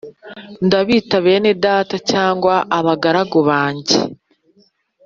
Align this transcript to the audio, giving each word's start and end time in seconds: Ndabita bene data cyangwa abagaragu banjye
Ndabita 0.65 1.15
bene 1.25 1.51
data 1.65 1.95
cyangwa 2.11 2.53
abagaragu 2.77 3.39
banjye 3.49 3.97